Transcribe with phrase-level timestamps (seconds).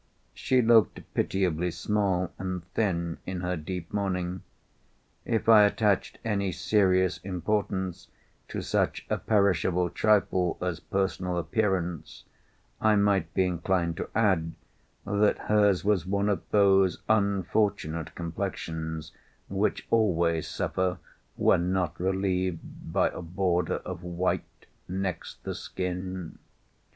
[0.33, 4.41] She looked pitiably small and thin in her deep mourning.
[5.25, 8.07] If I attached any serious importance
[8.47, 12.23] to such a perishable trifle as personal appearance,
[12.81, 14.53] I might be inclined to add
[15.05, 19.11] that hers was one of those unfortunate complexions
[19.49, 20.97] which always suffer
[21.35, 26.39] when not relieved by a border of white next the skin.